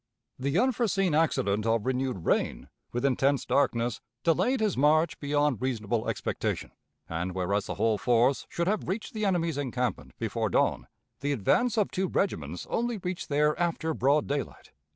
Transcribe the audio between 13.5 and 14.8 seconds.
after broad daylight.